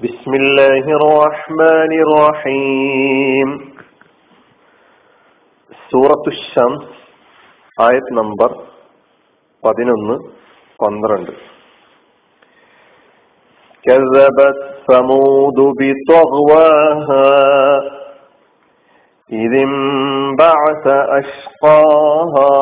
[0.00, 3.48] بسم الله الرحمن الرحيم
[5.90, 6.90] സൂറത്തു ഷംസ്
[7.76, 8.50] ആയത് നമ്പർ
[9.62, 10.16] പതിനൊന്ന്
[10.80, 11.32] പന്ത്രണ്ട്
[13.84, 17.30] كذبت ثمود بطغواها
[19.30, 20.86] إذ انبعث
[21.18, 22.52] أشقاها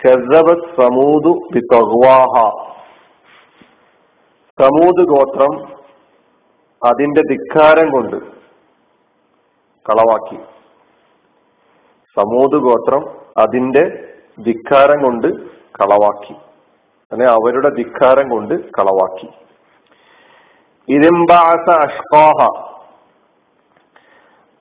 [0.00, 2.48] كذبت ثمود بطغواها
[4.61, 5.67] സമൂത് ഗോത്രം
[6.89, 8.15] അതിന്റെ ധിക്കാരം കൊണ്ട്
[9.89, 10.35] കളവാക്കി.
[12.15, 13.09] സമൂത് ഗോത്രം
[13.43, 16.33] അതിന്റെ ധിക്കാരം കൊണ്ട് കളവാക്കി.
[17.11, 19.29] അങ്ങനെ അവരുടെ ധിക്കാരം കൊണ്ട് കളവാക്കി.
[20.89, 22.69] ഇരുമ്പാസ അഷ്കോഹ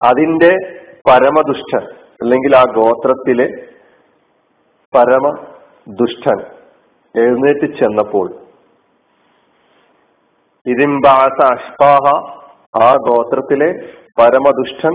[0.08, 0.52] അതിന്റെ
[1.10, 1.84] പരമദുഷ്ടൻ
[2.22, 3.46] അല്ലെങ്കിൽ ആ ഗോത്രത്തിലെ
[4.94, 5.46] പരമ
[5.88, 6.40] ദുഷ്ടൻ
[7.20, 8.41] എഴുന്നേറ്റ് ചെന്നപ്പോൾ
[10.66, 12.04] ഇതിംബാസ അഷ്പാഹ
[12.82, 13.68] ആ ഗോത്രത്തിലെ
[14.18, 14.94] പരമദുഷ്ടൻ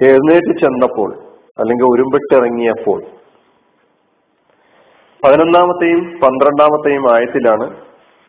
[0.00, 1.10] എഴുന്നേറ്റ് ചെന്നപ്പോൾ
[1.58, 2.98] അല്ലെങ്കിൽ ഉരുമ്പിട്ടിറങ്ങിയപ്പോൾ.
[5.22, 7.66] പതിനൊന്നാമത്തെയും പന്ത്രണ്ടാമത്തെയും ആയത്തിലാണ്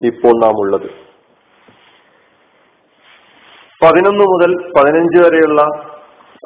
[0.01, 0.89] ഇപ്പോൾ നാം ഉള്ളത്
[3.81, 5.61] പതിനൊന്ന് മുതൽ പതിനഞ്ച് വരെയുള്ള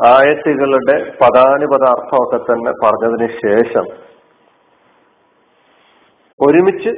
[0.08, 3.86] ആയത്തുകളുടെ പദാനുപത അർത്ഥമൊക്കെ തന്നെ പറഞ്ഞതിന് ശേഷം
[6.40, 6.92] ഒരുമിച്ച്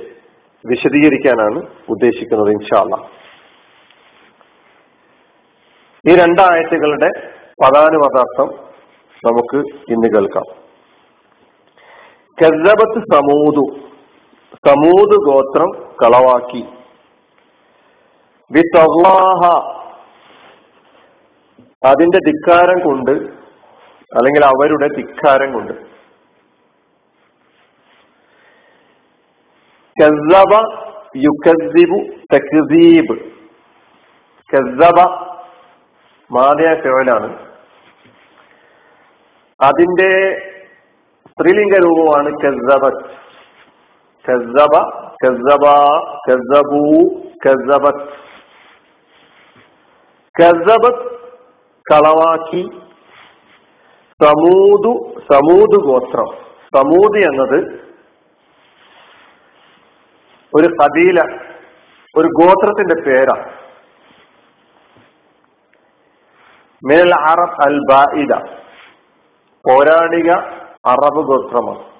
[0.66, 2.96] വിശദീകരിക്കാനാണ് ഉദ്ദേശിക്കുന്നത് ഇൻഷാല്ല
[6.10, 7.10] ഈ രണ്ടായത്തുകളുടെ
[7.64, 8.50] പദാനുപദാർത്ഥം
[9.26, 9.58] നമുക്ക്
[9.92, 10.48] ഇന്ന് കേൾക്കാം.
[12.42, 13.66] കെസബത്ത് സമൂതു
[14.68, 15.70] സമൂത് ഗോത്രം
[16.04, 16.64] കളവാക്കി.
[18.52, 19.74] വിത്തള്ളാഹ
[21.86, 23.12] അതിന്റെ ധിക്കാരം കൊണ്ട്
[24.18, 25.93] അല്ലെങ്കിൽ അവരുടെ ധിക്കാരം കൊണ്ട്
[36.76, 37.48] ഫിഴലാണ്
[39.62, 40.38] അതിന്റെ
[41.28, 42.30] സ്ത്രീലിംഗ രൂപമാണ്
[51.92, 52.70] കളവാക്കി.
[54.24, 56.28] സമൂതു സമൂത് ഗോത്രം.
[56.76, 57.93] സമൂത് എന്നത്
[60.56, 61.22] ഒരു കബീല
[62.18, 63.52] ഒരു ഗോത്രത്തിന്റെ പേരാ.
[66.86, 68.34] മേൽ അറബ് അൽ ബായിദ
[69.70, 70.32] പൗരാണിക
[70.86, 71.94] അറബ് ഗോത്രമാണ്.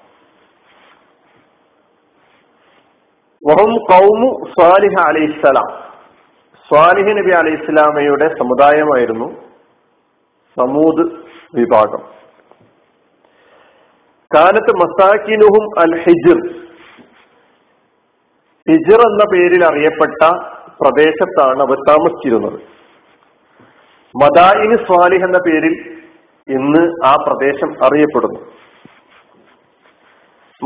[3.46, 5.82] വഹും കൗമു സ്വാലിഹ അലൈഹിസ്സലാം
[6.68, 9.26] സ്വാലിഹ് നബി അലൈഹി ഇസ്ലാമയുടെ സമുദായമായിരുന്നു
[10.58, 11.12] സമൂദ്
[11.54, 12.14] വിഭാഗം.
[14.34, 16.63] കാലത്ത് മസാക്കിനുഹും അൽ ഹിജിർ.
[18.70, 20.28] ഹിജിർ എന്ന പേരിൽ അറിയപ്പെട്ട
[20.82, 22.60] പ്രദേശത്താണ് അവർ താമസിച്ചിരുന്നത്.
[24.22, 25.74] മദായിന് സ്വാലിഹ് എന്ന പേരിൽ
[26.48, 28.40] ഇന്ന് ആ പ്രദേശം അറിയപ്പെടുന്നു.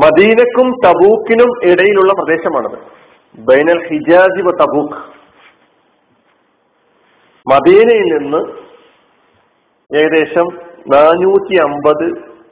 [0.05, 2.77] മദീനക്കും തബൂക്കിനും ഇടയിലുള്ള പ്രദേശമാണത്.
[3.39, 4.97] ബൈനൽ ഹിജാജി വ തബൂക്ക്.
[7.53, 8.41] മദീനയിൽ നിന്ന്
[9.97, 10.47] ഏകദേശം
[10.93, 12.07] നാനൂറ്റി അമ്പത്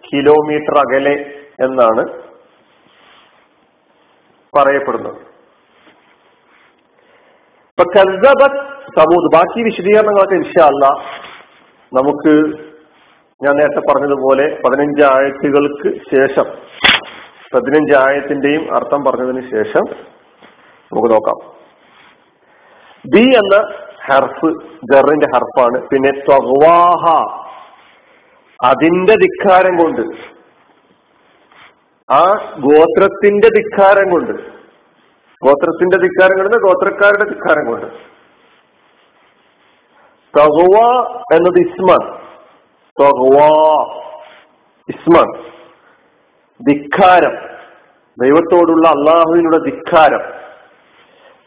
[0.09, 1.15] കിലോമീറ്റർ അകലെ
[1.59, 2.07] എന്നാണ്
[4.57, 5.26] പറയപ്പെടുന്നത്.
[8.97, 10.85] സമൂത് ബാക്കി വിശദീകരണങ്ങളൊക്കെ ഇൻഷാല്ല
[11.93, 12.57] നമുക്ക്
[13.43, 16.45] ഞാൻ നേരത്തെ പറഞ്ഞതുപോലെ പതിനഞ്ച് ആയത്തുകൾക്ക് ശേഷം
[17.55, 19.83] പതിനഞ്ച് ആയത്തിന്റെയും അർത്ഥം പറഞ്ഞതിന് ശേഷം
[20.91, 21.51] നമുക്ക് നോക്കാം.
[23.15, 23.73] ബി എന്ന
[24.05, 24.49] ഹർഫ്
[24.93, 25.87] ജറിന്റെ ഹർഫാണ്.
[25.87, 27.25] പിന്നെ ത്വവാഹ
[28.65, 30.01] അതിന്റെ ധിക്കാരം കൊണ്ട്.
[32.13, 32.23] ആ
[32.59, 34.56] ഗോത്രത്തിന്റെ ധിക്കാരം കൊണ്ട്.
[35.45, 37.85] ഗോത്രത്തിന്റെ ധിക്കാരം കൊണ്ട് ഗോത്രക്കാരുടെ ധിക്കാരം കൊണ്ട്
[40.39, 42.17] തഹുവ എന്നത് ഇസ്മാൻ.
[43.01, 43.43] തഹുവ
[44.89, 45.43] ഇസ്മാൻ.
[46.69, 47.35] ധിക്കാരം.
[48.23, 50.21] ദൈവത്തോടുള്ള അള്ളാഹുവിനുള്ള ധിക്കാരം.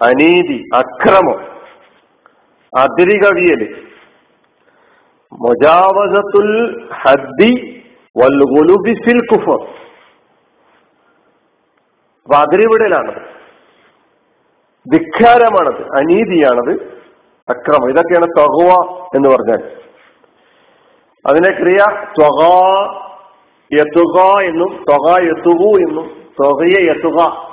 [0.06, 1.43] അനീതി അക്രമം.
[2.78, 3.86] അതിരികവിയൽ.
[5.32, 7.82] മൊജാവസത്തുൽ ഹദ്ദി
[8.19, 8.44] വൽ
[9.32, 9.69] കുഫർ.
[12.22, 13.40] അപ്പൊ അതിരിവിടലാണത്
[14.88, 17.00] ധിക്കാരമാണത് അനീതിയാണത്
[17.49, 17.88] അക്രമം.
[17.91, 18.71] ഇതൊക്കെയാണ് തൊഹുവ
[19.15, 19.81] എന്ന് പറഞ്ഞാൽ.
[21.27, 22.43] അതിനെ ക്രിയ ത്വക
[23.73, 26.06] യത്തുക എന്നും ത്വക യത്തുകു എന്നും
[26.41, 27.50] ത്വകയെ യത്തുക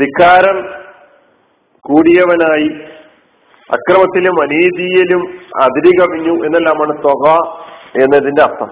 [0.00, 0.56] ധിക്കാരം
[1.80, 2.68] കൂടിയവനായി
[3.70, 7.34] അക്രമത്തിലും അനീതിയിലും അതിരി കവിഞ്ഞു എന്നെല്ലാമാണ് തൊക
[8.02, 8.70] എന്നതിന്റെ അർത്ഥം.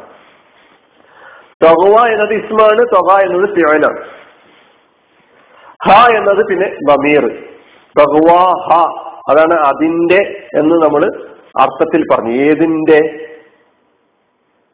[1.65, 4.20] തൊകവ എന്നത് ഇസ്മാണ് തൊക എന്നത് ഫിയലാണ്
[5.89, 7.27] ഹ എന്നത് പിന്നെ ബമീർ.
[7.99, 8.77] ബഹുവാ ഹ.
[9.31, 11.29] അതാണ് അതിന്റെ എന്ന് നമ്മൾ
[11.61, 12.33] അർത്ഥത്തിൽ പറഞ്ഞു.
[12.33, 13.27] ഏതിന്റെ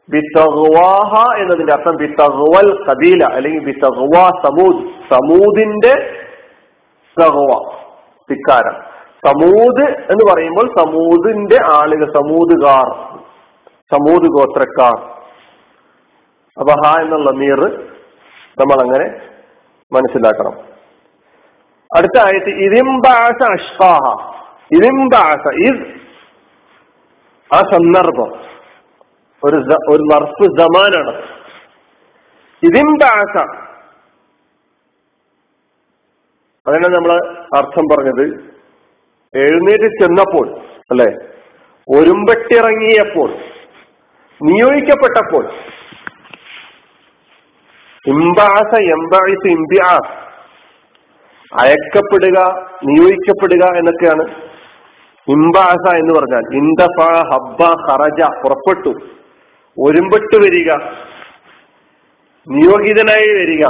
[0.09, 4.13] ബിത്തഹ്വാഹ എന്നതിന്റെ അർത്ഥം ബിത്തഹ്വൽ കബീല അല്ലെങ്കിൽ ബിത്തഹ്വ
[4.45, 4.89] സമൂദ്.
[5.13, 6.25] സമൂദിന്റെ
[7.21, 7.71] തഹ്വ
[8.31, 8.97] ധിക്കാരം.
[9.25, 13.17] സമൂദ് എന്ന് പറയുമ്പോൾ സമൂദിന്റെ ആളുകൾ സമൂദുകാർ
[13.93, 14.99] സമൂദ് ഗോത്രക്കാർ.
[16.59, 17.59] അപ്പൊ ഹ എന്നുള്ള മീർ
[18.59, 19.19] നമ്മൾ അങ്ങനെ
[19.93, 20.76] മനസ്സിലാക്കണം.
[21.95, 24.33] അടുത്ത ആയത്ത് ഇതിംബാസ അഷ്പാഹ
[24.71, 25.83] ഇതിംബാസ ഇത്
[27.55, 28.31] ആ സന്ദർഭം.
[29.43, 29.55] ഒരു
[29.89, 31.13] ഒരു വർഫ് ജമാനാണ്
[32.63, 33.37] ഇതിംബാസ
[36.67, 37.11] അതിനാണ് നമ്മൾ
[37.57, 38.23] അർത്ഥം പറഞ്ഞത്.
[39.35, 40.47] എഴുന്നേറ്റ് ചെന്നപ്പോൾ
[40.91, 41.09] അല്ലെ?
[41.97, 43.29] ഒരുമ്പട്ടിറങ്ങിയപ്പോൾ
[44.41, 45.45] നിയോഗിക്കപ്പെട്ടപ്പോൾ.
[48.07, 50.26] ഇംബാസ എംബാസ് ഇംബിയാസ്
[51.53, 54.47] അയക്കപ്പെടുക നിയോഗിക്കപ്പെടുക എന്നൊക്കെയാണ്.
[55.29, 58.89] ഇംബാസ എന്ന് പറഞ്ഞാൽ ഇന്തഫ ഹബ്ബ ഹറജ പുറപ്പെട്ടു.
[59.79, 60.71] ഒരുമ്പെട്ട് വരിക.
[62.49, 63.63] നിയോഗിതനായി വരിക.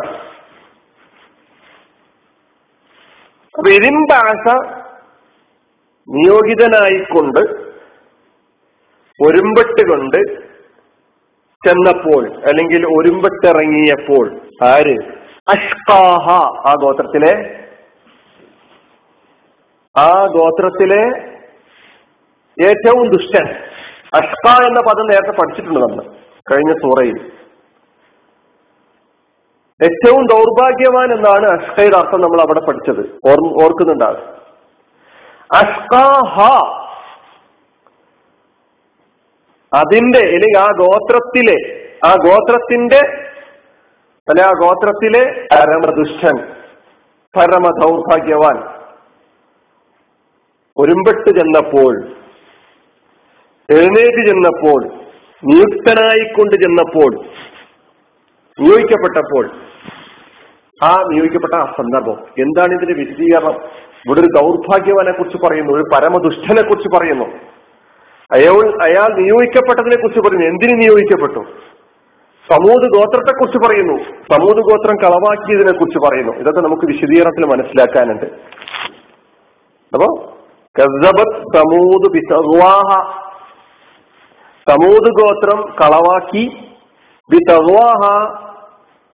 [3.58, 4.56] അപ്പൊ ഇതിംബാസ
[6.10, 7.40] നിയോഗിതനായിക്കൊണ്ട്
[9.26, 10.18] ഒരുമ്പെട്ട് കൊണ്ട്
[11.68, 14.98] ചെന്നപ്പോൾ അല്ലെങ്കിൽ ഒരുമ്പെട്ടിറങ്ങിയപ്പോൾ ആര്?
[15.48, 16.30] അഷ്കാഹ
[16.68, 17.64] ആ ഗോത്രത്തിലെ
[19.98, 21.04] ആ ഗോത്രത്തിലെ
[22.58, 23.48] ഏറ്റവും ദുഷ്ടൻ
[24.20, 26.04] അഷ്ക എന്ന പദം നേരത്തെ പഠിച്ചിട്ടുണ്ട് നമ്മൾ
[26.52, 27.18] കഴിഞ്ഞ സൂറയിൽ.
[29.80, 33.02] ഏറ്റവും ദൗർഭാഗ്യവാൻ എന്നാണ് അഷ്കയുടെ അർത്ഥം നമ്മൾ അവിടെ പഠിച്ചത്.
[33.64, 34.26] ഓർക്കുന്നുണ്ടാകും
[35.62, 36.36] അഷ്കാഹ
[39.72, 41.58] അതിന്റെ അല്ലെങ്കിൽ ആ ഗോത്രത്തിലെ
[42.08, 43.02] ആ ഗോത്രത്തിന്റെ
[44.28, 46.38] അല്ലെ ആ ഗോത്രത്തിലെ പരമദുഷ്ടൻ
[47.36, 48.58] പരമ ദൗർഭാഗ്യവാൻ
[50.78, 52.08] ഒരുമ്പെട്ട് ചെന്നപ്പോൾ
[53.70, 54.84] എഴുന്നേറ്റ് ചെന്നപ്പോൾ
[55.44, 57.26] നിയുക്തനായിക്കൊണ്ട് ചെന്നപ്പോൾ
[58.60, 59.50] നിയോഗിക്കപ്പെട്ടപ്പോൾ
[60.84, 62.18] ആ നിയോഗിക്കപ്പെട്ട ആ സന്ദർഭം.
[62.40, 63.54] എന്താണ് ഇതിന്റെ വിശദീകരണം?
[64.06, 67.26] ഇവിടെ ഒരു ദൗർഭാഗ്യവാനെ കുറിച്ച് പറയുന്നു ഒരു പരമദുഷ്ടനെ കുറിച്ച് പറയുന്നു.
[68.32, 70.46] അയാൾ അയാൾ നിയോഗിക്കപ്പെട്ടതിനെ കുറിച്ച് പറയുന്നു.
[70.46, 71.40] എന്തിനു നിയോഗിക്കപ്പെട്ടു?
[72.52, 74.04] സമൂത് ഗോത്രത്തെ കുറിച്ച് പറയുന്നു.
[74.04, 76.34] സമൂത് ഗോത്രം കളവാക്കിയതിനെ കുറിച്ച് പറയുന്നു.
[76.34, 78.26] ഇതൊക്കെ നമുക്ക് വിശദീകരണത്തിൽ മനസ്സിലാക്കാനുണ്ട്.
[79.94, 80.37] അപ്പോ
[80.80, 81.58] കസബത്ത്
[84.70, 86.74] സമൂത് ഗോത്രം കളവാക്കി.
[87.32, 88.02] ബിതവാഹ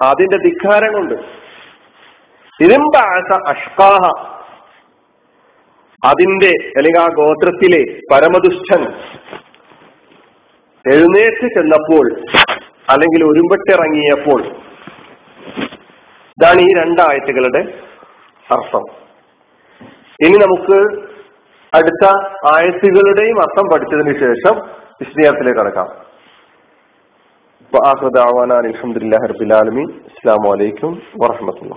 [0.01, 1.13] അതിന്റെ ധിക്കാരം കൊണ്ട്
[2.61, 4.29] തിരുമ്പാസ അഷ്കാഹ.
[6.05, 8.81] അതിന്റെ അല്ലെങ്കിൽ ആ ഗോത്രത്തിലെ പരമദുഷ്ടൻ
[10.93, 12.25] എഴുന്നേറ്റ് ചെന്നപ്പോൾ
[12.89, 14.41] അല്ലെങ്കിൽ ഒരുമ്പട്ടിറങ്ങിയപ്പോൾ
[16.29, 17.73] ഇതാണ് ഈ രണ്ടായത്തുകളുടെ
[18.51, 18.85] അർത്ഥം.
[20.23, 21.08] ഇനി നമുക്ക്
[21.73, 22.05] അടുത്ത
[22.55, 24.55] ആയത്തുകളുടെയും അർത്ഥം പഠിച്ചതിന് ശേഷം
[25.01, 26.09] വിശദീകരണത്തിലേക്ക് കടക്കാം.
[28.57, 31.75] അലഹമുല്ലാ ഹർബിലാലമി അസ്സാം വലൈക്കും വാഹമത്തുള്ള